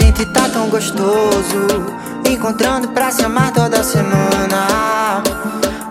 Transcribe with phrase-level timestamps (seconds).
[0.00, 1.66] gente tá tão gostoso.
[2.28, 5.22] Encontrando pra se amar toda semana.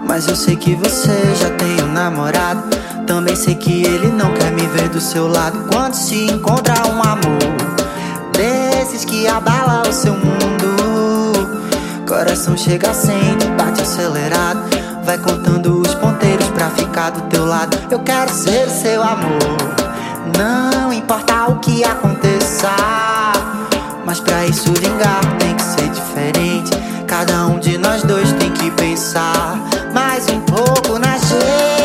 [0.06, 2.64] Mas eu sei que você já tem um namorado.
[3.06, 5.68] Também sei que ele não quer me ver do seu lado.
[5.72, 7.40] Quando se encontra um amor
[8.34, 10.30] desses que abala o seu mundo.
[12.08, 14.62] Coração chega sente, bate acelerado.
[15.04, 17.78] Vai contando os ponteiros pra ficar do teu lado.
[17.90, 19.58] Eu quero ser seu amor.
[20.38, 22.70] Não importa o que aconteça.
[24.10, 26.72] Mas pra isso vingar tem que ser diferente.
[27.06, 29.56] Cada um de nós dois tem que pensar
[29.94, 31.79] mais um pouco na gente.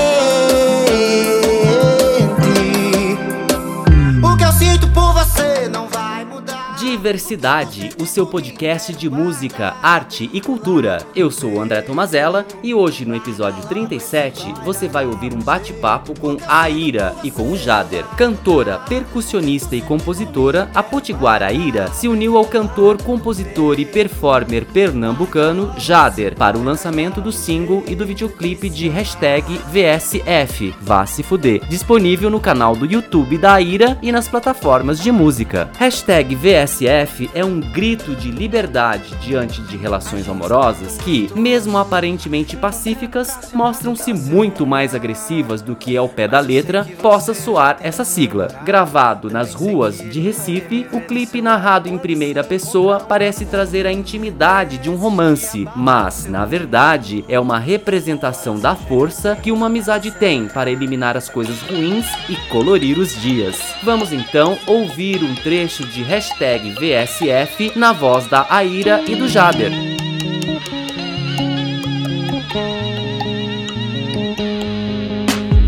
[7.04, 11.04] Diversidade, o seu podcast de música, arte e cultura.
[11.14, 16.18] Eu sou o André Tomazella e hoje no episódio 37 você vai ouvir um bate-papo
[16.18, 18.06] com a Aira e com o Jader.
[18.16, 25.74] Cantora, percussionista e compositora, a Potiguara Aira se uniu ao cantor, compositor e performer pernambucano
[25.76, 31.68] Jader para o lançamento do single e do videoclipe de hashtag VSF, Vá Se Fuder,
[31.68, 35.68] disponível no canal do YouTube da Aira e nas plataformas de música.
[35.76, 36.93] Hashtag VSF
[37.34, 44.64] é um grito de liberdade diante de relações amorosas que, mesmo aparentemente pacíficas, mostram-se muito
[44.64, 48.46] mais agressivas do que ao pé da letra possa soar essa sigla.
[48.64, 54.78] Gravado nas ruas de Recife, o clipe narrado em primeira pessoa parece trazer a intimidade
[54.78, 60.46] de um romance, mas, na verdade, é uma representação da força que uma amizade tem
[60.46, 63.60] para eliminar as coisas ruins e colorir os dias.
[63.82, 69.72] Vamos então ouvir um trecho de hashtag VSF na voz da Aira e do Jader.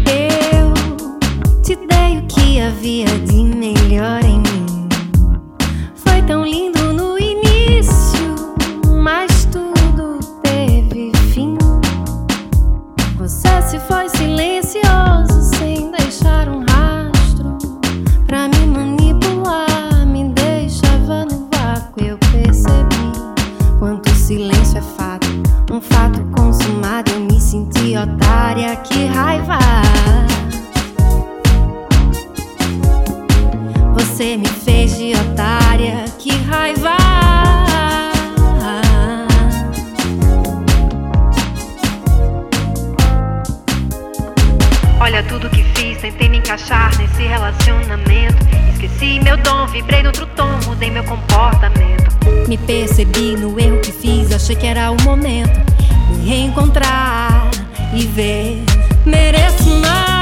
[0.04, 0.74] Eu
[1.62, 4.45] te dei o que havia de melhor em
[54.58, 55.60] que era o momento.
[56.10, 57.50] Me reencontrar
[57.94, 58.62] e ver.
[59.04, 60.15] Mereço mais,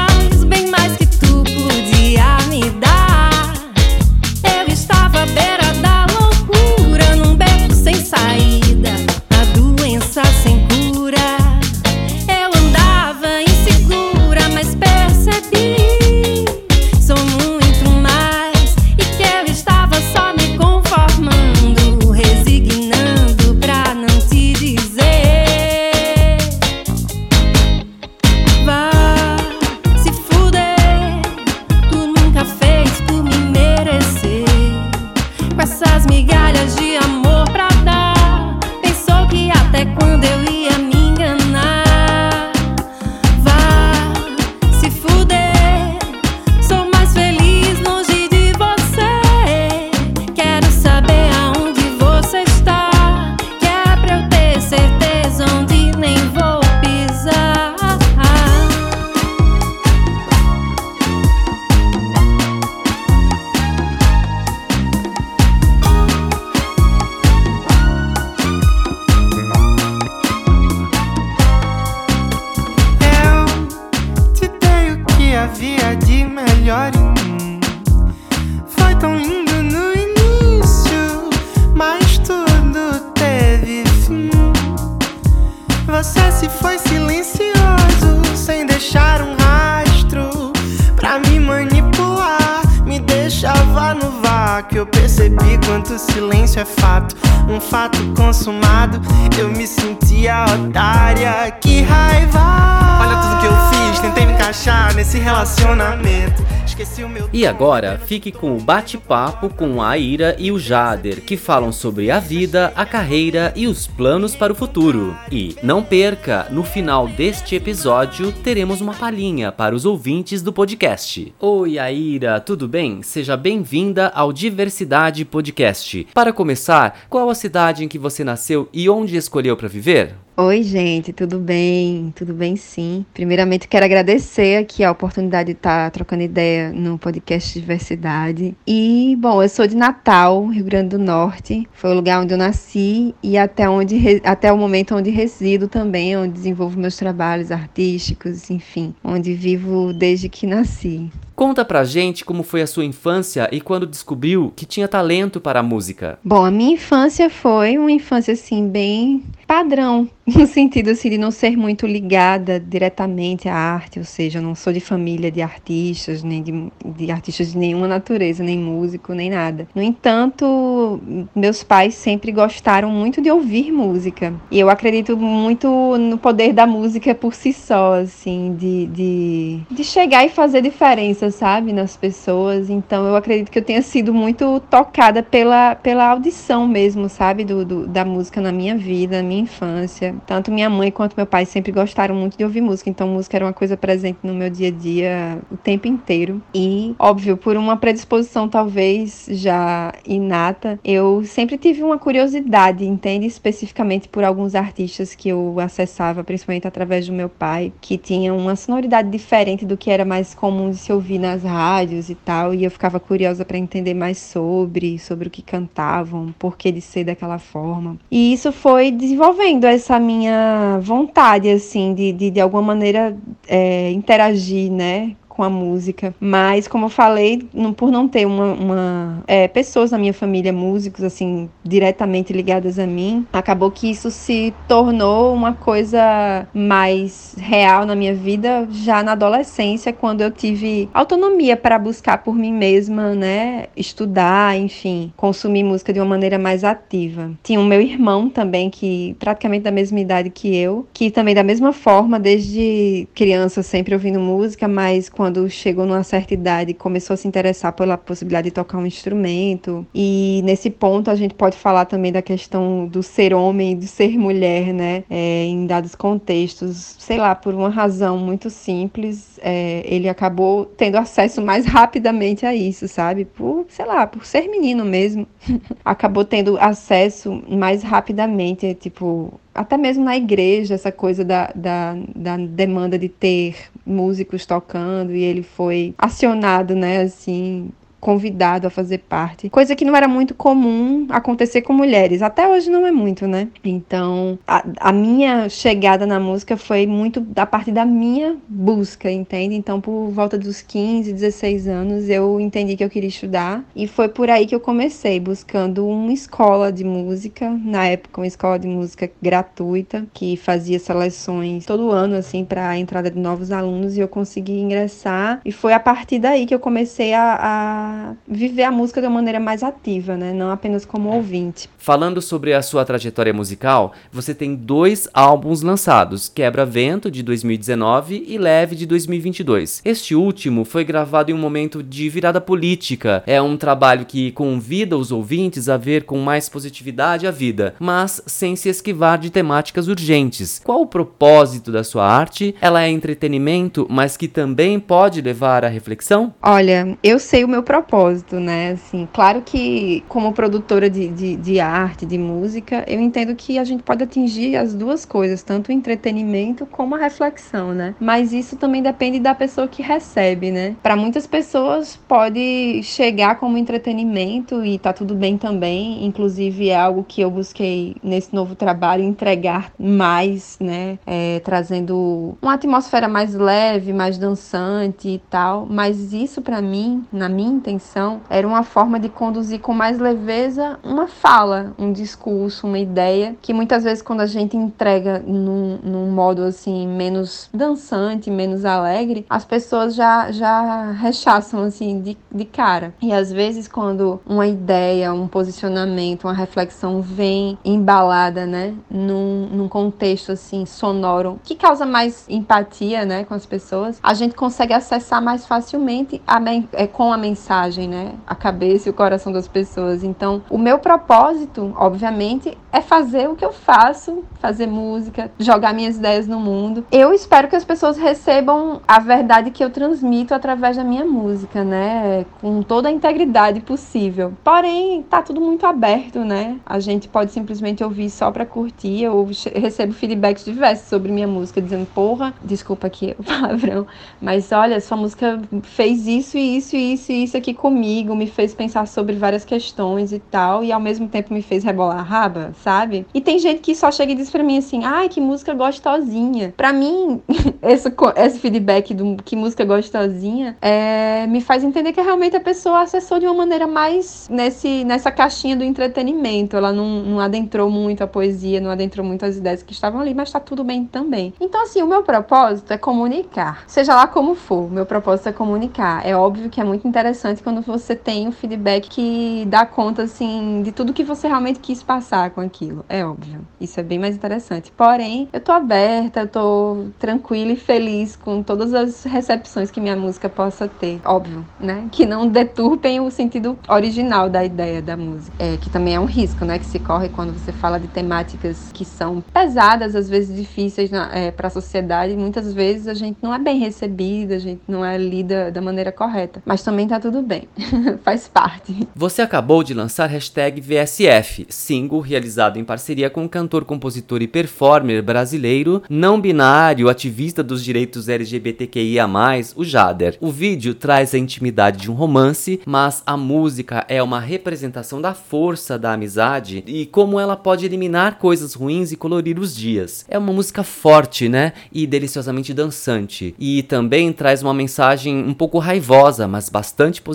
[107.35, 112.09] E agora, fique com o bate-papo com a Aira e o Jader, que falam sobre
[112.09, 115.13] a vida, a carreira e os planos para o futuro.
[115.29, 121.35] E não perca, no final deste episódio teremos uma palhinha para os ouvintes do podcast.
[121.37, 123.01] Oi, Aira, tudo bem?
[123.01, 126.07] Seja bem-vinda ao Diversidade Podcast.
[126.13, 130.15] Para começar, qual a cidade em que você nasceu e onde escolheu para viver?
[130.37, 132.11] Oi, gente, tudo bem?
[132.13, 133.05] Tudo bem, sim.
[133.13, 138.53] Primeiramente, quero agradecer aqui a oportunidade de estar trocando ideia no podcast Diversidade.
[138.67, 141.65] E, bom, eu sou de Natal, Rio Grande do Norte.
[141.71, 146.17] Foi o lugar onde eu nasci e até, onde, até o momento onde resido também,
[146.17, 151.09] onde desenvolvo meus trabalhos artísticos, enfim, onde vivo desde que nasci.
[151.33, 155.59] Conta pra gente como foi a sua infância e quando descobriu que tinha talento para
[155.59, 156.17] a música.
[156.23, 161.31] Bom, a minha infância foi uma infância assim bem padrão, no sentido assim de não
[161.31, 166.23] ser muito ligada diretamente à arte, ou seja, eu não sou de família de artistas,
[166.23, 169.67] nem de, de artistas de nenhuma natureza, nem músico, nem nada.
[169.75, 170.99] No entanto,
[171.35, 174.33] meus pais sempre gostaram muito de ouvir música.
[174.49, 179.83] E eu acredito muito no poder da música por si só, assim, de, de, de
[179.83, 182.69] chegar e fazer diferença, sabe, nas pessoas.
[182.69, 187.63] Então eu acredito que eu tenha sido muito tocada pela, pela audição mesmo, sabe, do,
[187.63, 190.15] do da música na minha vida, na minha infância.
[190.25, 193.45] Tanto minha mãe quanto meu pai sempre gostaram muito de ouvir música, então música era
[193.45, 196.41] uma coisa presente no meu dia a dia o tempo inteiro.
[196.53, 203.25] E, óbvio, por uma predisposição talvez já inata, eu sempre tive uma curiosidade, entende?
[203.25, 208.55] Especificamente por alguns artistas que eu acessava, principalmente através do meu pai, que tinham uma
[208.55, 212.63] sonoridade diferente do que era mais comum de se ouvir nas rádios e tal, e
[212.63, 217.03] eu ficava curiosa para entender mais sobre, sobre o que cantavam, por que de ser
[217.03, 217.97] daquela forma.
[218.09, 219.24] E isso foi desenvolvendo
[219.65, 223.15] essa minha vontade, assim, de, de, de alguma maneira
[223.47, 226.15] é, interagir, né, com a música.
[226.19, 230.53] Mas, como eu falei, não, por não ter uma, uma é, pessoas na minha família
[230.53, 237.85] músicos, assim, diretamente ligadas a mim, acabou que isso se tornou uma coisa mais real
[237.85, 243.13] na minha vida já na adolescência, quando eu tive autonomia para buscar por mim mesma,
[243.13, 243.65] né?
[243.75, 247.31] Estudar, enfim, consumir música de uma maneira mais ativa.
[247.43, 251.43] Tinha o meu irmão também, que praticamente da mesma idade que eu, que também da
[251.43, 257.15] mesma forma, desde criança, sempre ouvindo música, mas com quando chegou numa certa idade, começou
[257.15, 259.83] a se interessar pela possibilidade de tocar um instrumento.
[259.91, 263.87] E nesse ponto a gente pode falar também da questão do ser homem e do
[263.87, 265.03] ser mulher, né?
[265.09, 266.95] É, em dados contextos.
[266.99, 272.53] Sei lá, por uma razão muito simples, é, ele acabou tendo acesso mais rapidamente a
[272.53, 273.25] isso, sabe?
[273.25, 275.25] Por, sei lá, por ser menino mesmo.
[275.83, 282.35] acabou tendo acesso mais rapidamente, tipo, até mesmo na igreja, essa coisa da, da, da,
[282.35, 283.55] demanda de ter
[283.85, 287.69] músicos tocando, e ele foi acionado, né, assim,
[288.05, 289.49] convidado a fazer parte.
[289.49, 292.21] Coisa que não era muito comum acontecer com mulheres.
[292.21, 293.47] Até hoje não é muito, né?
[293.63, 299.55] Então, a, a minha chegada na música foi muito da parte da minha busca, entende?
[299.55, 303.65] Então, por volta dos 15, 16 anos, eu entendi que eu queria estudar.
[303.75, 307.49] E foi por aí que eu comecei, buscando uma escola de música.
[307.49, 312.77] Na época, uma escola de música gratuita, que fazia seleções todo ano, assim, para a
[312.77, 313.97] entrada de novos alunos.
[313.97, 315.41] E eu consegui ingressar.
[315.43, 317.94] E foi a partir daí que eu comecei a, a
[318.27, 320.33] viver a música de uma maneira mais ativa, né?
[320.33, 321.69] Não apenas como ouvinte.
[321.77, 328.37] Falando sobre a sua trajetória musical, você tem dois álbuns lançados: Quebra-Vento de 2019 e
[328.37, 329.81] Leve de 2022.
[329.85, 333.23] Este último foi gravado em um momento de virada política.
[333.27, 338.21] É um trabalho que convida os ouvintes a ver com mais positividade a vida, mas
[338.25, 340.59] sem se esquivar de temáticas urgentes.
[340.63, 342.55] Qual o propósito da sua arte?
[342.59, 346.33] Ela é entretenimento, mas que também pode levar à reflexão?
[346.41, 348.71] Olha, eu sei o meu propósito propósito, né?
[348.71, 353.63] Assim, claro que como produtora de, de, de, arte, de música, eu entendo que a
[353.63, 357.95] gente pode atingir as duas coisas, tanto o entretenimento como a reflexão, né?
[357.99, 360.75] Mas isso também depende da pessoa que recebe, né?
[360.81, 367.03] Para muitas pessoas pode chegar como entretenimento e tá tudo bem também, inclusive é algo
[367.05, 370.97] que eu busquei nesse novo trabalho entregar mais, né?
[371.05, 375.67] É, trazendo uma atmosfera mais leve, mais dançante e tal.
[375.69, 380.79] Mas isso para mim, na minha intenção era uma forma de conduzir com mais leveza
[380.83, 386.11] uma fala, um discurso, uma ideia, que muitas vezes quando a gente entrega num, num
[386.11, 392.93] modo assim menos dançante, menos alegre, as pessoas já, já rechaçam assim de, de cara.
[393.01, 399.67] E às vezes quando uma ideia, um posicionamento, uma reflexão vem embalada, né, num, num
[399.67, 405.21] contexto assim sonoro que causa mais empatia, né, com as pessoas, a gente consegue acessar
[405.21, 406.39] mais facilmente a,
[406.73, 407.54] é, com a mensagem,
[407.87, 410.03] né, a cabeça e o coração das pessoas.
[410.03, 415.97] Então, o meu propósito, obviamente, é fazer o que eu faço, fazer música, jogar minhas
[415.97, 416.85] ideias no mundo.
[416.91, 421.63] Eu espero que as pessoas recebam a verdade que eu transmito através da minha música,
[421.63, 424.33] né, com toda a integridade possível.
[424.43, 426.57] Porém, tá tudo muito aberto, né?
[426.65, 429.03] A gente pode simplesmente ouvir só para curtir.
[429.03, 433.87] Eu recebo feedbacks diversos sobre minha música dizendo: "Porra, desculpa aqui o palavrão,
[434.21, 438.87] mas olha, sua música fez isso isso isso e isso aqui comigo, me fez pensar
[438.87, 443.05] sobre várias questões e tal, e ao mesmo tempo me fez rebolar a raba, sabe?
[443.13, 446.53] E tem gente que só chega e diz pra mim assim: ai, que música gostosinha.
[446.57, 447.21] Pra mim,
[447.61, 452.81] esse, esse feedback do que música gostosinha é, me faz entender que realmente a pessoa
[452.81, 456.57] acessou de uma maneira mais nesse, nessa caixinha do entretenimento.
[456.57, 460.13] Ela não, não adentrou muito a poesia, não adentrou muito as ideias que estavam ali,
[460.13, 461.33] mas tá tudo bem também.
[461.39, 463.63] Então, assim, o meu propósito é comunicar.
[463.67, 466.05] Seja lá como for, meu propósito é comunicar.
[466.05, 470.61] É óbvio que é muito interessante quando você tem um feedback que dá conta, assim,
[470.63, 472.85] de tudo que você realmente quis passar com aquilo.
[472.87, 473.45] É óbvio.
[473.59, 474.71] Isso é bem mais interessante.
[474.71, 479.95] Porém, eu tô aberta, eu tô tranquila e feliz com todas as recepções que minha
[479.95, 480.99] música possa ter.
[481.05, 481.87] Óbvio, né?
[481.91, 485.35] Que não deturpem o sentido original da ideia da música.
[485.39, 486.59] É, que também é um risco, né?
[486.59, 491.31] Que se corre quando você fala de temáticas que são pesadas, às vezes difíceis é,
[491.31, 492.15] para a sociedade.
[492.15, 495.91] Muitas vezes a gente não é bem recebida, a gente não é lida da maneira
[495.91, 496.41] correta.
[496.45, 497.47] Mas também tá tudo bem.
[498.03, 498.87] Faz parte.
[498.95, 504.27] Você acabou de lançar hashtag VSF, single realizado em parceria com o cantor, compositor e
[504.27, 509.07] performer brasileiro, não binário, ativista dos direitos LGBTQIA+,
[509.55, 510.17] o Jader.
[510.21, 515.13] O vídeo traz a intimidade de um romance, mas a música é uma representação da
[515.13, 520.05] força da amizade e como ela pode eliminar coisas ruins e colorir os dias.
[520.07, 521.53] É uma música forte, né?
[521.71, 523.35] E deliciosamente dançante.
[523.39, 527.14] E também traz uma mensagem um pouco raivosa, mas bastante positiva.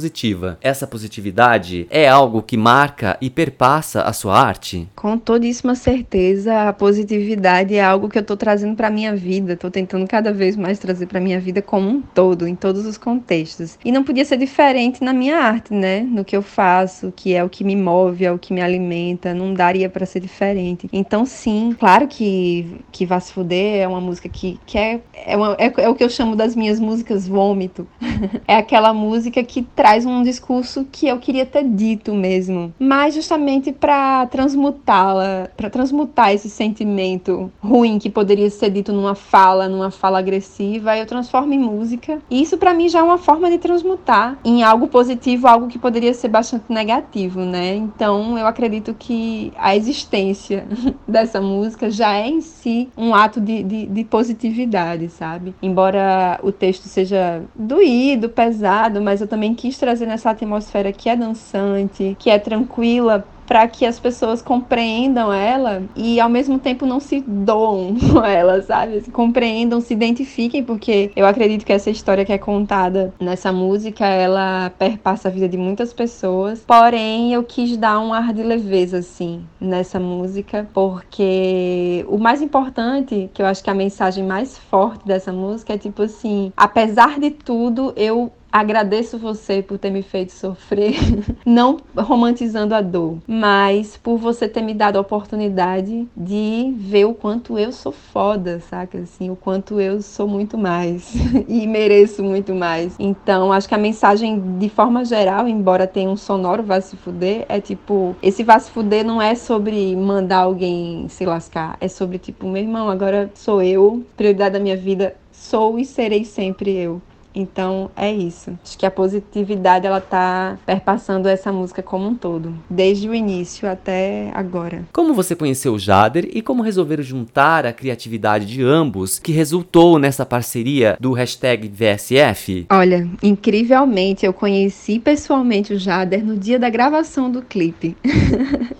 [0.60, 4.88] Essa positividade é algo que marca e perpassa a sua arte?
[4.96, 9.70] Com todíssima certeza, a positividade é algo que eu tô trazendo para minha vida, tô
[9.70, 13.78] tentando cada vez mais trazer para minha vida como um todo, em todos os contextos.
[13.84, 16.00] E não podia ser diferente na minha arte, né?
[16.00, 19.34] No que eu faço, que é o que me move, é o que me alimenta,
[19.34, 20.88] não daria para ser diferente.
[20.92, 25.36] Então, sim, claro que que Vá Se Fuder é uma música que, que é, é,
[25.36, 27.86] uma, é, é o que eu chamo das minhas músicas vômito.
[28.46, 33.72] é aquela música que traz um discurso que eu queria ter dito mesmo, mas justamente
[33.72, 40.18] para transmutá-la, para transmutar esse sentimento ruim que poderia ser dito numa fala, numa fala
[40.18, 42.18] agressiva, eu transformo em música.
[42.30, 45.78] E isso para mim já é uma forma de transmutar em algo positivo, algo que
[45.78, 47.74] poderia ser bastante negativo, né?
[47.74, 50.66] Então eu acredito que a existência
[51.06, 55.54] dessa música já é em si um ato de, de, de positividade, sabe?
[55.62, 61.16] Embora o texto seja doído, pesado, mas eu também quis trazer nessa atmosfera que é
[61.16, 67.00] dançante, que é tranquila para que as pessoas compreendam ela e ao mesmo tempo não
[67.00, 69.02] se doam com ela, sabe?
[69.10, 74.70] Compreendam, se identifiquem, porque eu acredito que essa história que é contada nessa música, ela
[74.78, 76.62] perpassa a vida de muitas pessoas.
[76.64, 83.28] Porém, eu quis dar um ar de leveza assim nessa música, porque o mais importante,
[83.34, 87.32] que eu acho que a mensagem mais forte dessa música é tipo assim, apesar de
[87.32, 90.96] tudo, eu Agradeço você por ter me feito sofrer,
[91.46, 97.14] não romantizando a dor, mas por você ter me dado a oportunidade de ver o
[97.14, 98.98] quanto eu sou foda, saca?
[98.98, 101.14] Assim, o quanto eu sou muito mais
[101.46, 102.96] e mereço muito mais.
[102.98, 107.46] Então, acho que a mensagem, de forma geral, embora tenha um sonoro vá se fuder,
[107.48, 112.18] é tipo: esse vá se fuder não é sobre mandar alguém se lascar, é sobre
[112.18, 117.00] tipo, meu irmão, agora sou eu, prioridade da minha vida, sou e serei sempre eu.
[117.34, 118.58] Então é isso.
[118.62, 123.68] Acho que a positividade ela tá perpassando essa música como um todo, desde o início
[123.68, 124.84] até agora.
[124.92, 129.98] Como você conheceu o Jader e como resolveram juntar a criatividade de ambos que resultou
[129.98, 132.66] nessa parceria do hashtag VSF?
[132.70, 137.96] Olha, incrivelmente eu conheci pessoalmente o Jader no dia da gravação do clipe.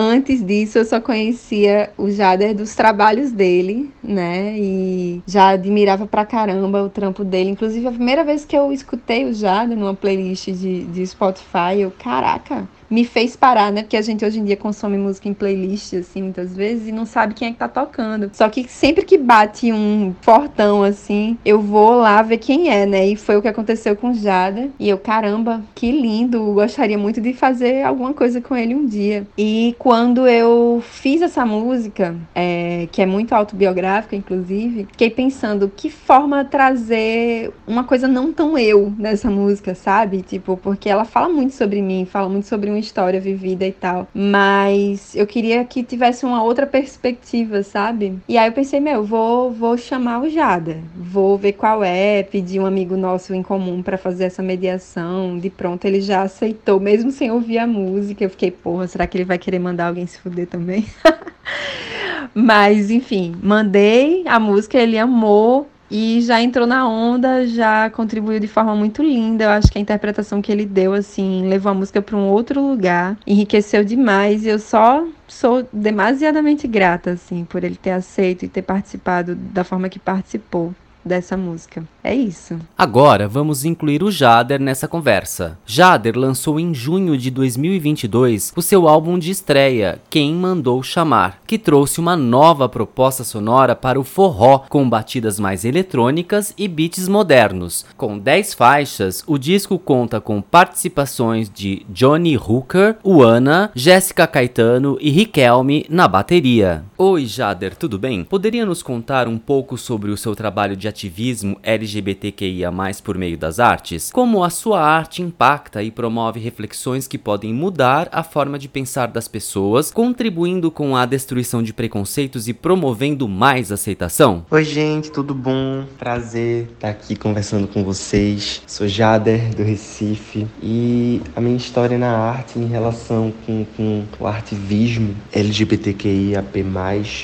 [0.00, 4.56] Antes disso, eu só conhecia o Jader dos trabalhos dele, né?
[4.56, 7.50] E já admirava pra caramba o trampo dele.
[7.50, 11.90] Inclusive, a primeira vez que eu escutei o Jader numa playlist de, de Spotify, eu,
[11.90, 13.82] caraca, me fez parar, né?
[13.82, 17.04] Porque a gente hoje em dia consome música em playlist, assim, muitas vezes, e não
[17.04, 18.30] sabe quem é que tá tocando.
[18.32, 23.06] Só que sempre que bate um fortão, assim, eu vou lá ver quem é, né?
[23.06, 24.68] E foi o que aconteceu com Jada.
[24.78, 26.52] E eu, caramba, que lindo!
[26.52, 29.26] Gostaria muito de fazer alguma coisa com ele um dia.
[29.36, 35.90] E quando eu fiz essa música, é, que é muito autobiográfica, inclusive, fiquei pensando que
[35.90, 40.22] forma trazer uma coisa não tão eu nessa música, sabe?
[40.22, 43.72] Tipo, porque ela fala muito sobre mim, fala muito sobre um uma história vivida e
[43.72, 44.08] tal.
[44.14, 48.18] Mas eu queria que tivesse uma outra perspectiva, sabe?
[48.28, 50.78] E aí eu pensei, meu, vou, vou chamar o Jada.
[50.96, 55.38] Vou ver qual é, pedir um amigo nosso em comum para fazer essa mediação.
[55.38, 58.24] De pronto ele já aceitou, mesmo sem ouvir a música.
[58.24, 60.86] Eu fiquei, porra, será que ele vai querer mandar alguém se fuder também?
[62.34, 68.48] Mas, enfim, mandei a música, ele amou e já entrou na onda, já contribuiu de
[68.48, 69.44] forma muito linda.
[69.44, 72.60] Eu acho que a interpretação que ele deu, assim, levou a música para um outro
[72.60, 74.44] lugar, enriqueceu demais.
[74.44, 79.64] E eu só sou demasiadamente grata, assim, por ele ter aceito e ter participado da
[79.64, 80.74] forma que participou
[81.08, 81.82] dessa música.
[82.04, 82.58] É isso.
[82.76, 85.58] Agora vamos incluir o Jader nessa conversa.
[85.66, 91.58] Jader lançou em junho de 2022 o seu álbum de estreia, Quem Mandou Chamar, que
[91.58, 97.84] trouxe uma nova proposta sonora para o forró, com batidas mais eletrônicas e beats modernos.
[97.96, 105.10] Com 10 faixas, o disco conta com participações de Johnny Hooker, Uana, Jéssica Caetano e
[105.10, 106.84] Riquelme na bateria.
[106.96, 108.24] Oi, Jader, tudo bem?
[108.24, 112.72] Poderia nos contar um pouco sobre o seu trabalho de ativismo LGBTQIA+,
[113.04, 114.10] por meio das artes?
[114.10, 119.06] Como a sua arte impacta e promove reflexões que podem mudar a forma de pensar
[119.06, 124.44] das pessoas, contribuindo com a destruição de preconceitos e promovendo mais aceitação?
[124.50, 125.84] Oi, gente, tudo bom?
[125.96, 128.62] Prazer estar aqui conversando com vocês.
[128.66, 134.26] Sou Jader, do Recife, e a minha história na arte em relação com, com o
[134.26, 136.64] ativismo LGBTQIAP+,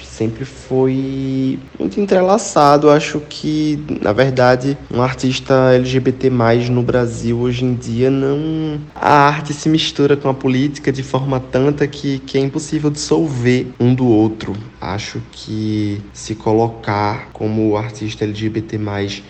[0.05, 2.89] sempre foi muito entrelaçado.
[2.89, 3.54] Acho que
[4.01, 6.31] na verdade, um artista LGBT
[6.71, 8.81] no Brasil hoje em dia não.
[8.95, 13.69] A arte se mistura com a política de forma tanta que, que é impossível dissolver
[13.79, 14.55] um do outro.
[14.85, 18.79] Acho que se colocar como artista LGBT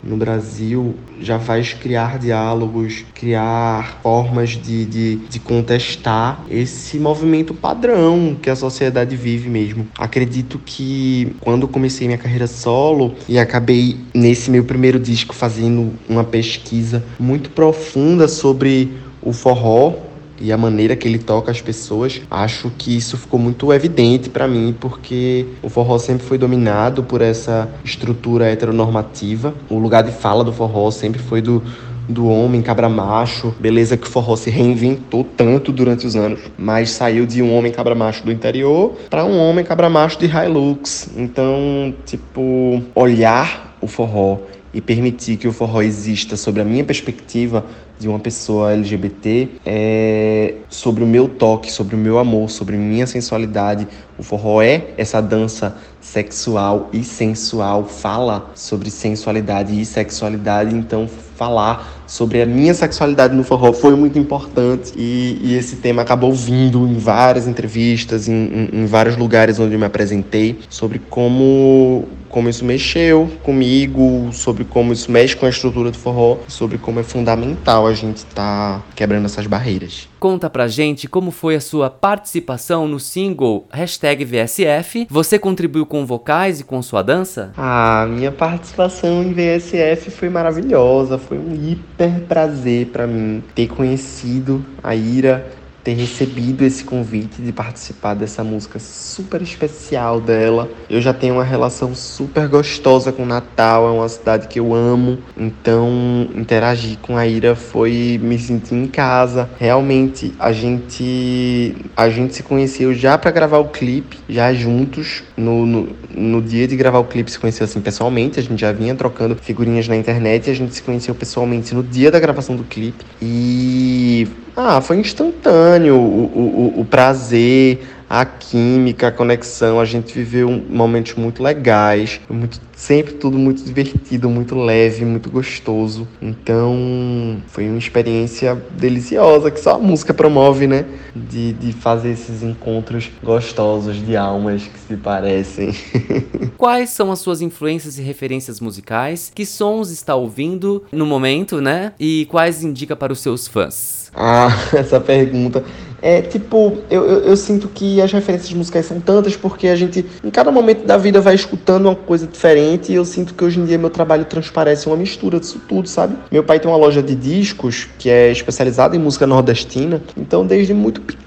[0.03, 8.37] no Brasil já faz criar diálogos, criar formas de, de, de contestar esse movimento padrão
[8.43, 9.87] que a sociedade vive mesmo.
[9.97, 16.25] Acredito que quando comecei minha carreira solo e acabei nesse meu primeiro disco fazendo uma
[16.25, 19.95] pesquisa muito profunda sobre o forró
[20.41, 24.49] e a maneira que ele toca as pessoas, acho que isso ficou muito evidente para
[24.49, 29.55] mim, porque o forró sempre foi dominado por essa estrutura heteronormativa.
[29.69, 31.63] O lugar de fala do forró sempre foi do
[32.09, 33.55] do homem cabra macho.
[33.59, 37.73] Beleza que o forró se reinventou tanto durante os anos, mas saiu de um homem
[37.73, 41.11] cabra macho do interior para um homem cabra macho de Hilux.
[41.17, 44.39] Então, tipo, olhar o forró
[44.73, 47.65] e permitir que o forró exista sobre a minha perspectiva
[47.99, 53.07] de uma pessoa LGBT, é sobre o meu toque, sobre o meu amor, sobre minha
[53.07, 53.87] sensualidade.
[54.19, 62.05] O forró é essa dança sexual e sensual, fala sobre sensualidade e sexualidade, então falar
[62.07, 66.87] sobre a minha sexualidade no forró foi muito importante e, e esse tema acabou vindo
[66.87, 72.49] em várias entrevistas, em, em, em vários lugares onde eu me apresentei, sobre como como
[72.49, 77.05] isso mexeu comigo, sobre como isso mexe com a estrutura do forró, sobre como é
[77.05, 80.09] fundamental a gente estar tá quebrando essas barreiras.
[80.19, 85.07] Conta pra gente como foi a sua participação no single VSF.
[85.09, 87.53] Você contribuiu com vocais e com sua dança?
[87.57, 94.65] A minha participação em VSF foi maravilhosa, foi um hiper prazer para mim ter conhecido
[94.83, 95.51] a Ira
[95.85, 100.71] ter recebido esse convite de participar dessa música super especial dela.
[100.89, 105.19] Eu já tenho uma relação super gostosa com Natal, é uma cidade que eu amo,
[105.37, 109.51] então interagir com a Ira foi me sentir em casa.
[109.59, 115.67] Realmente a gente a gente se conheceu já para gravar o clipe, já juntos no,
[115.67, 118.95] no, no dia de gravar o clipe se conheceu assim pessoalmente, a gente já vinha
[118.95, 123.05] trocando figurinhas na internet, a gente se conheceu pessoalmente no dia da gravação do clipe
[123.21, 129.81] e Ah, foi instantâneo o, o, o prazer, a química, a conexão.
[129.81, 136.07] A gente viveu momentos muito legais, muito, sempre tudo muito divertido, muito leve, muito gostoso.
[136.23, 140.85] Então foi uma experiência deliciosa que só a música promove, né?
[141.15, 145.75] De, de fazer esses encontros gostosos de almas que se parecem.
[146.57, 149.33] Quais são as suas influências e referências musicais?
[149.35, 151.93] Que sons está ouvindo no momento, né?
[151.99, 154.04] E quais indica para os seus fãs?
[154.15, 155.65] Ah, essa pergunta.
[156.01, 160.05] É tipo, eu, eu, eu, sinto que as referências musicais são tantas porque a gente,
[160.23, 163.59] em cada momento da vida, vai escutando uma coisa diferente e eu sinto que hoje
[163.59, 166.15] em dia meu trabalho transparece uma mistura disso tudo, sabe?
[166.31, 170.75] Meu pai tem uma loja de discos que é especializada em música nordestina, então desde
[170.75, 171.24] muito pequeno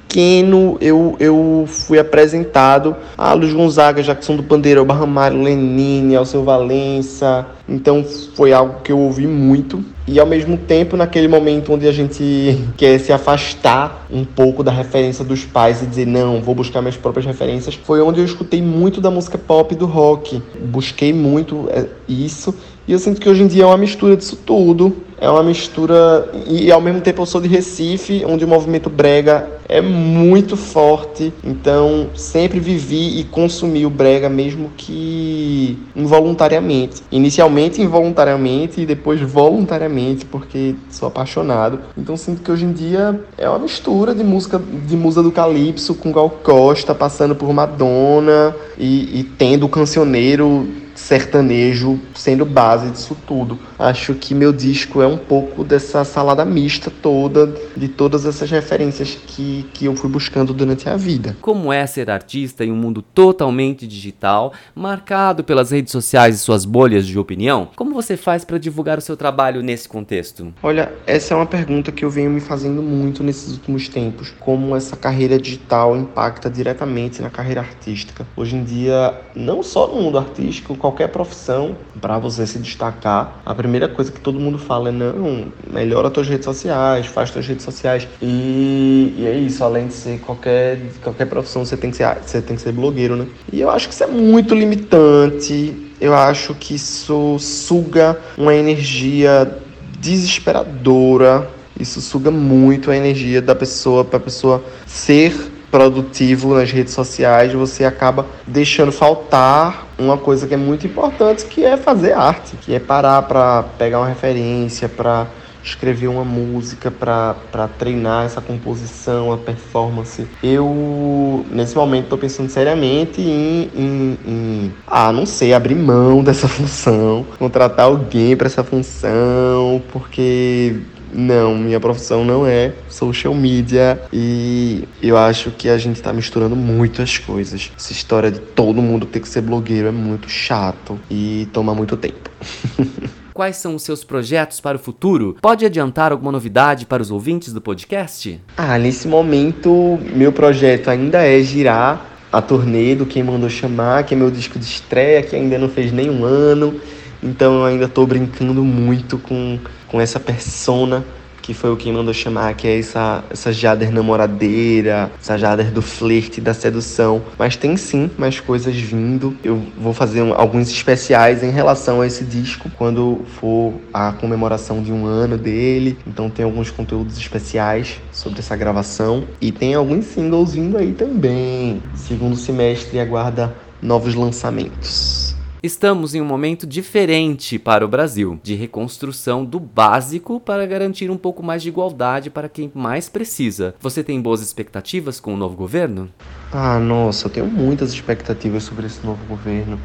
[0.82, 2.96] eu, eu fui apresentado.
[3.18, 8.04] A Luiz Gonzaga, Jackson do Pandeiro, Barramário, Lenine, Alceu Valença, então
[8.36, 9.84] foi algo que eu ouvi muito.
[10.08, 14.72] E ao mesmo tempo, naquele momento onde a gente quer se afastar um pouco da
[14.72, 18.62] referência dos pais e dizer, não, vou buscar minhas próprias referências, foi onde eu escutei
[18.62, 20.42] muito da música pop e do rock.
[20.62, 22.56] Busquei muito é, isso
[22.88, 24.96] e eu sinto que hoje em dia é uma mistura disso tudo.
[25.20, 26.32] É uma mistura.
[26.48, 31.34] E ao mesmo tempo eu sou de Recife, onde o movimento brega é muito forte.
[31.44, 37.02] Então sempre vivi e consumi o brega, mesmo que involuntariamente.
[37.12, 41.80] Inicialmente involuntariamente e depois voluntariamente, porque sou apaixonado.
[41.98, 45.96] Então sinto que hoje em dia é uma mistura de música de musa do Calypso
[45.96, 53.16] com Gal Costa, passando por Madonna e, e tendo o cancioneiro sertanejo sendo base disso
[53.26, 53.58] tudo.
[53.78, 59.16] Acho que meu disco é um pouco dessa salada mista toda, de todas essas referências
[59.16, 61.38] que, que eu fui buscando durante a vida.
[61.40, 66.66] Como é ser artista em um mundo totalmente digital, marcado pelas redes sociais e suas
[66.66, 67.70] bolhas de opinião?
[67.76, 70.52] Como você faz para divulgar o seu trabalho nesse contexto?
[70.64, 74.34] Olha, essa é uma pergunta que eu venho me fazendo muito nesses últimos tempos.
[74.40, 78.26] Como essa carreira digital impacta diretamente na carreira artística.
[78.36, 83.54] Hoje em dia, não só no mundo artístico, qualquer profissão, para você se destacar, a
[83.54, 87.64] primeira coisa que todo mundo fala é: não, melhora tuas redes sociais, faz tuas redes
[87.64, 88.08] sociais.
[88.22, 92.42] E, e é isso, além de ser qualquer, qualquer profissão, você tem, que ser, você
[92.42, 93.28] tem que ser blogueiro, né?
[93.52, 95.86] E eu acho que isso é muito limitante.
[96.00, 99.58] Eu acho que isso suga uma energia
[100.00, 101.50] desesperadora.
[101.80, 105.34] Isso suga muito a energia da pessoa para a pessoa ser
[105.72, 111.64] produtivo nas redes sociais, você acaba deixando faltar uma coisa que é muito importante, que
[111.66, 115.28] é fazer arte, que é parar para pegar uma referência, para
[115.64, 117.36] escrever uma música, para
[117.78, 120.26] treinar essa composição, a performance.
[120.42, 126.48] Eu, nesse momento, estou pensando seriamente em, em, em, ah, não sei, abrir mão dessa
[126.48, 130.78] função, contratar alguém para essa função, porque
[131.14, 136.56] não, minha profissão não é social media e eu acho que a gente tá misturando
[136.56, 137.72] muito as coisas.
[137.78, 141.96] Essa história de todo mundo ter que ser blogueiro é muito chato e toma muito
[141.96, 142.30] tempo.
[143.34, 145.38] Quais são os seus projetos para o futuro?
[145.40, 148.42] Pode adiantar alguma novidade para os ouvintes do podcast?
[148.58, 154.16] Ah, nesse momento, meu projeto ainda é girar a turnê do Quem Mandou Chamar, que
[154.16, 156.82] é meu disco de estreia, que ainda não fez nenhum ano.
[157.22, 161.06] Então eu ainda estou brincando muito com, com essa persona
[161.48, 165.82] que foi o que mandou chamar, que é essa, essa Jader namoradeira, essa Jader do
[165.82, 167.22] flerte, da sedução.
[167.40, 169.34] Mas tem sim mais coisas vindo.
[169.42, 174.84] Eu vou fazer um, alguns especiais em relação a esse disco quando for a comemoração
[174.84, 175.98] de um ano dele.
[176.06, 179.24] Então tem alguns conteúdos especiais sobre essa gravação.
[179.40, 181.82] E tem alguns singles vindo aí também.
[181.96, 185.37] Segundo semestre aguarda novos lançamentos.
[185.64, 191.18] Estamos em um momento diferente para o Brasil, de reconstrução do básico para garantir um
[191.18, 193.74] pouco mais de igualdade para quem mais precisa.
[193.80, 196.10] Você tem boas expectativas com o novo governo?
[196.52, 199.80] Ah, nossa, eu tenho muitas expectativas sobre esse novo governo.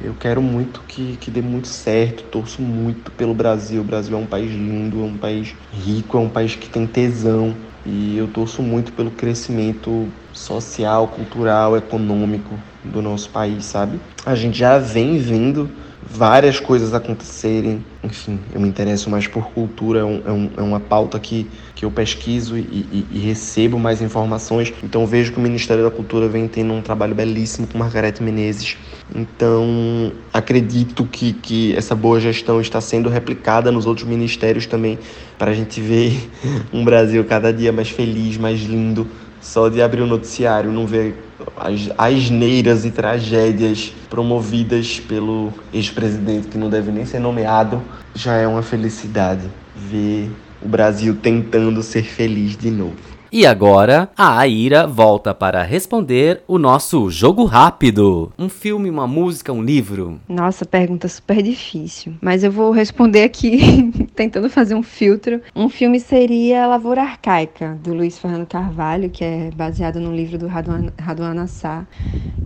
[0.00, 3.80] Eu quero muito que, que dê muito certo, torço muito pelo Brasil.
[3.80, 6.86] O Brasil é um país lindo, é um país rico, é um país que tem
[6.86, 7.56] tesão.
[7.84, 14.00] E eu torço muito pelo crescimento social, cultural, econômico do nosso país, sabe?
[14.24, 15.70] A gente já vem vendo
[16.04, 17.84] várias coisas acontecerem.
[18.02, 21.84] Enfim, eu me interesso mais por cultura, é, um, é, é uma pauta que, que
[21.84, 24.72] eu pesquiso e, e, e, recebo mais informações.
[24.82, 28.76] Então vejo que o Ministério da Cultura vem tendo um trabalho belíssimo com Margarete Menezes.
[29.14, 34.98] Então acredito que, que essa boa gestão está sendo replicada nos outros ministérios também,
[35.38, 36.28] para a gente ver
[36.72, 39.06] um Brasil cada dia mais feliz, mais lindo.
[39.40, 41.16] Só de abrir o noticiário, não ver
[41.56, 47.82] as asneiras e tragédias promovidas pelo ex-presidente que não deve nem ser nomeado,
[48.14, 49.42] já é uma felicidade
[49.74, 53.11] ver o Brasil tentando ser feliz de novo.
[53.32, 58.30] E agora, a Aira volta para responder o nosso jogo rápido.
[58.38, 60.20] Um filme, uma música, um livro?
[60.28, 62.12] Nossa, pergunta super difícil.
[62.20, 65.40] Mas eu vou responder aqui tentando fazer um filtro.
[65.56, 70.46] Um filme seria Lavoura Arcaica, do Luiz Fernando Carvalho, que é baseado no livro do
[70.46, 71.88] Raduan Assar,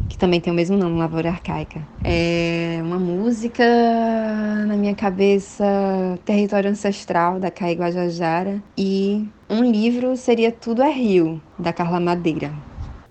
[0.09, 1.81] que também tem o mesmo nome, Lavoura Arcaica.
[2.05, 3.65] É uma música
[4.65, 5.65] na minha cabeça,
[6.25, 8.63] Território Ancestral, da Caí Guajajara.
[8.79, 12.53] E um livro seria Tudo é Rio, da Carla Madeira.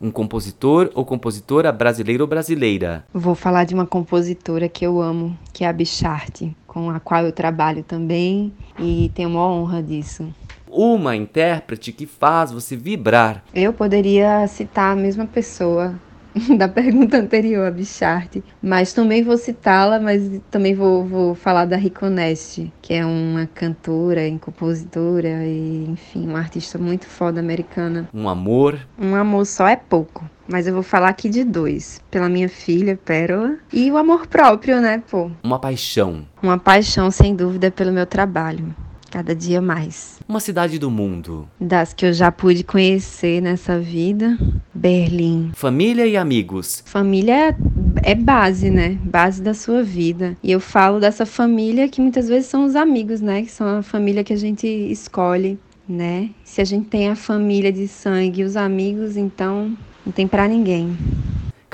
[0.02, 3.06] Um compositor ou compositora brasileiro ou brasileira?
[3.14, 7.26] Vou falar de uma compositora que eu amo, que é a Bicharte, com a qual
[7.26, 10.28] eu trabalho também e tenho uma honra disso.
[10.70, 13.42] Uma intérprete que faz você vibrar.
[13.54, 15.96] Eu poderia citar a mesma pessoa,
[16.58, 18.44] da pergunta anterior, a Bicharte.
[18.62, 24.28] Mas também vou citá-la, mas também vou, vou falar da Riconeste, que é uma cantora
[24.28, 28.10] e compositora e, enfim, uma artista muito foda americana.
[28.14, 28.80] Um amor.
[29.00, 30.30] Um amor só é pouco.
[30.48, 32.00] Mas eu vou falar aqui de dois.
[32.12, 33.58] Pela minha filha, Pérola.
[33.74, 35.32] E o amor próprio, né, pô?
[35.44, 36.26] Uma paixão.
[36.42, 38.76] Uma paixão, sem dúvida, pelo meu trabalho
[39.16, 40.20] cada dia mais.
[40.28, 41.48] Uma cidade do mundo.
[41.58, 44.38] Das que eu já pude conhecer nessa vida,
[44.74, 45.52] Berlim.
[45.56, 46.84] Família e amigos.
[46.86, 47.56] Família
[48.04, 49.00] é base, né?
[49.06, 50.36] Base da sua vida.
[50.44, 53.44] E eu falo dessa família que muitas vezes são os amigos, né?
[53.44, 56.30] Que são a família que a gente escolhe, né?
[56.44, 60.46] Se a gente tem a família de sangue e os amigos, então não tem para
[60.46, 60.94] ninguém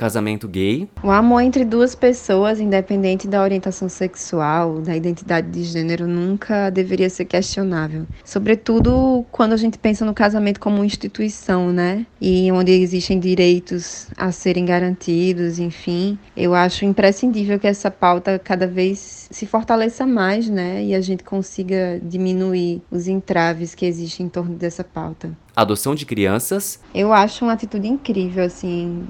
[0.02, 0.88] casamento gay.
[1.00, 7.08] O amor entre duas pessoas, independente da orientação sexual, da identidade de gênero, nunca deveria
[7.08, 8.04] ser questionável.
[8.24, 12.04] Sobretudo quando a gente pensa no casamento como uma instituição, né?
[12.20, 16.18] E onde existem direitos a serem garantidos, enfim.
[16.36, 20.82] Eu acho imprescindível que essa pauta cada vez se fortaleça mais, né?
[20.82, 26.06] E a gente consiga diminuir os entraves que existem em torno dessa pauta adoção de
[26.06, 26.80] crianças.
[26.94, 29.06] Eu acho uma atitude incrível, assim,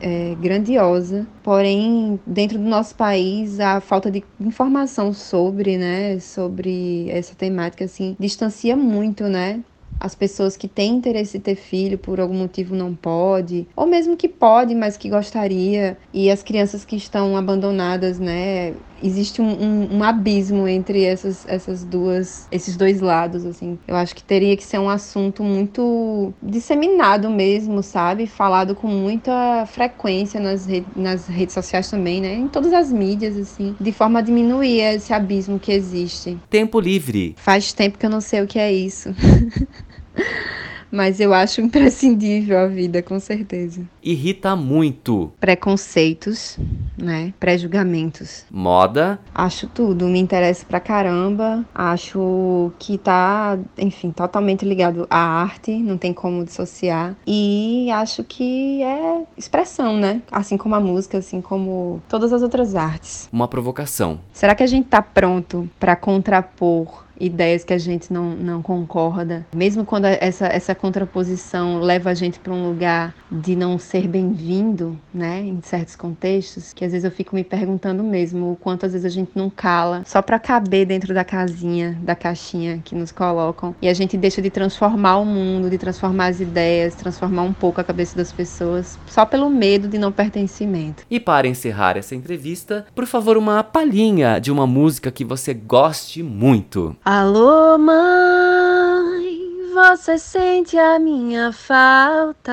[0.00, 1.26] é, grandiosa.
[1.42, 8.16] Porém, dentro do nosso país, a falta de informação sobre, né, sobre essa temática, assim,
[8.18, 9.62] distancia muito, né?
[10.00, 14.16] as pessoas que têm interesse em ter filho por algum motivo não pode, ou mesmo
[14.16, 18.74] que pode, mas que gostaria, e as crianças que estão abandonadas, né?
[19.04, 23.78] Existe um, um, um, abismo entre essas, essas duas, esses dois lados, assim.
[23.86, 28.26] Eu acho que teria que ser um assunto muito disseminado mesmo, sabe?
[28.26, 32.34] Falado com muita frequência nas, rede, nas redes sociais também, né?
[32.34, 36.38] Em todas as mídias, assim, de forma a diminuir esse abismo que existe.
[36.48, 37.34] Tempo livre.
[37.36, 39.14] Faz tempo que eu não sei o que é isso.
[40.94, 43.82] Mas eu acho imprescindível a vida, com certeza.
[44.00, 45.32] Irrita muito.
[45.40, 46.56] Preconceitos,
[46.96, 47.34] né?
[47.40, 48.44] Pré-julgamentos.
[48.48, 49.18] Moda.
[49.34, 51.64] Acho tudo, me interessa pra caramba.
[51.74, 57.16] Acho que tá, enfim, totalmente ligado à arte, não tem como dissociar.
[57.26, 60.22] E acho que é expressão, né?
[60.30, 63.28] Assim como a música, assim como todas as outras artes.
[63.32, 64.20] Uma provocação.
[64.32, 69.46] Será que a gente tá pronto para contrapor ideias que a gente não, não concorda,
[69.54, 74.98] mesmo quando essa, essa contraposição leva a gente para um lugar de não ser bem-vindo,
[75.12, 78.92] né, em certos contextos, que às vezes eu fico me perguntando mesmo o quanto às
[78.92, 83.12] vezes a gente não cala só para caber dentro da casinha, da caixinha que nos
[83.12, 87.52] colocam, e a gente deixa de transformar o mundo, de transformar as ideias, transformar um
[87.52, 91.04] pouco a cabeça das pessoas, só pelo medo de não pertencimento.
[91.10, 96.22] E para encerrar essa entrevista, por favor, uma palhinha de uma música que você goste
[96.22, 96.96] muito.
[97.06, 99.38] Alô, mãe,
[99.74, 102.50] você sente a minha falta?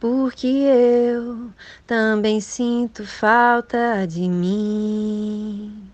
[0.00, 1.52] Porque eu
[1.86, 5.88] também sinto falta de mim.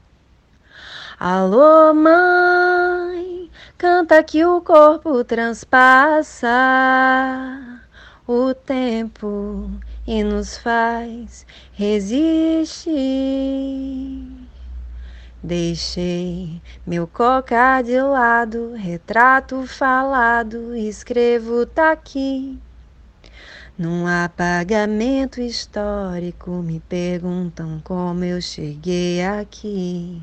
[1.20, 6.48] Alô, mãe, canta que o corpo transpassa
[8.26, 9.70] o tempo
[10.06, 12.82] e nos faz resistir.
[15.44, 22.61] Deixei meu coca de lado, retrato falado, escrevo tá aqui.
[23.76, 30.22] Num apagamento histórico, me perguntam como eu cheguei aqui.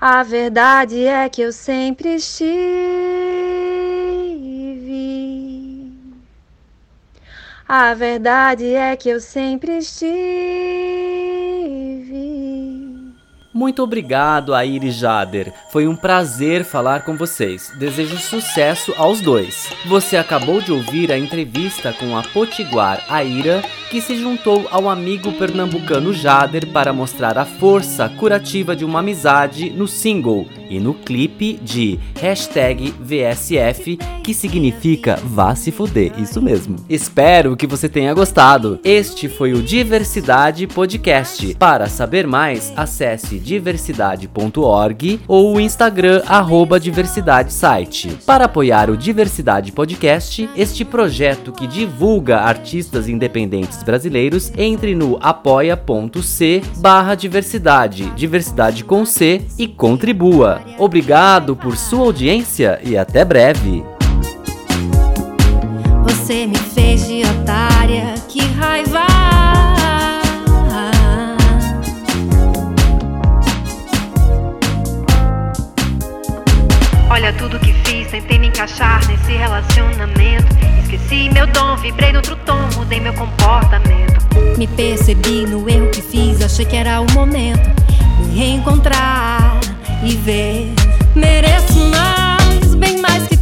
[0.00, 2.48] A verdade é que eu sempre estive.
[7.68, 10.77] A verdade é que eu sempre estive.
[13.58, 15.52] Muito obrigado, Aire e Jader.
[15.68, 17.72] Foi um prazer falar com vocês.
[17.76, 19.68] Desejo sucesso aos dois.
[19.86, 25.32] Você acabou de ouvir a entrevista com a Potiguar Aira que se juntou ao amigo
[25.32, 31.58] pernambucano Jader para mostrar a força curativa de uma amizade no single e no clipe
[31.62, 36.76] de hashtag VSF, que significa vá se fuder, isso mesmo.
[36.88, 38.78] Espero que você tenha gostado.
[38.84, 41.54] Este foi o Diversidade Podcast.
[41.54, 48.18] Para saber mais, acesse diversidade.org ou o Instagram arroba diversidade site.
[48.26, 56.62] Para apoiar o Diversidade Podcast, este projeto que divulga artistas independentes brasileiros, entre no apoia.c
[56.78, 60.57] barra diversidade, diversidade com C e contribua.
[60.78, 63.84] Obrigado por sua audiência e até breve.
[66.04, 69.06] Você me fez de otária, que raiva.
[77.10, 80.46] Olha tudo que fiz, tentei me encaixar nesse relacionamento.
[80.82, 84.18] Esqueci meu dom, vibrei no outro tom, mudei meu comportamento.
[84.56, 87.78] Me percebi no erro que fiz, achei que era o momento
[88.18, 89.47] me reencontrar
[90.02, 90.72] e ver.
[91.14, 93.37] Mereço mais, bem mais que